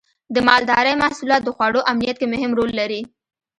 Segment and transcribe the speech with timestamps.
[0.33, 3.01] د مالدارۍ محصولات د خوړو امنیت کې مهم رول لري.